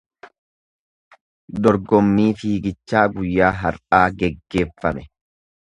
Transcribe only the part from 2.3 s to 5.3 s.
fiigichaa guyyaa har’aa geggeeffame.